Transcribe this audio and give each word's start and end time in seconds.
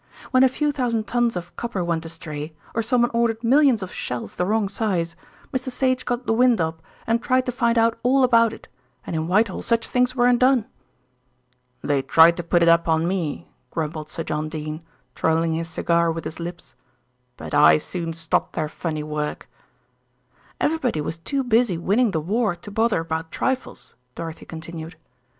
"When 0.31 0.43
a 0.43 0.49
few 0.49 0.71
thousand 0.71 1.03
tons 1.05 1.35
of 1.35 1.55
copper 1.55 1.83
went 1.83 2.07
astray, 2.07 2.55
or 2.73 2.81
someone 2.81 3.11
ordered 3.13 3.43
millions 3.43 3.83
of 3.83 3.93
shells 3.93 4.35
the 4.35 4.47
wrong 4.47 4.67
size, 4.67 5.15
Mr. 5.53 5.69
Sage 5.69 6.05
got 6.05 6.25
the 6.25 6.33
wind 6.33 6.59
up, 6.59 6.81
and 7.05 7.21
tried 7.21 7.45
to 7.45 7.51
find 7.51 7.77
out 7.77 7.99
all 8.01 8.23
about 8.23 8.51
it, 8.51 8.67
and 9.05 9.15
in 9.15 9.27
Whitehall 9.27 9.61
such 9.61 9.87
things 9.87 10.15
weren't 10.15 10.39
done." 10.39 10.65
"They 11.83 12.01
tried 12.01 12.35
to 12.37 12.43
put 12.43 12.63
it 12.63 12.67
up 12.67 12.87
on 12.87 13.07
me," 13.07 13.51
grumbled 13.69 14.09
Sir 14.09 14.23
John 14.23 14.49
Dene, 14.49 14.81
twirling 15.13 15.53
his 15.53 15.69
cigar 15.69 16.11
with 16.11 16.23
his 16.23 16.39
lips, 16.39 16.73
"but 17.37 17.53
I 17.53 17.77
soon 17.77 18.11
stopped 18.13 18.53
their 18.53 18.67
funny 18.69 19.03
work." 19.03 19.47
"Everybody 20.59 21.01
was 21.01 21.19
too 21.19 21.43
busy 21.43 21.77
winning 21.77 22.09
the 22.09 22.19
war 22.19 22.55
to 22.55 22.71
bother 22.71 23.01
about 23.01 23.29
trifles," 23.31 23.93
Dorothy 24.15 24.47
continued. 24.47 24.95